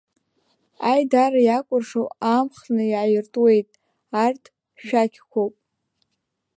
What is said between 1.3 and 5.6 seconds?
иакәыршоу аамхны иааиртуеит арҭ шәақьқәоуп.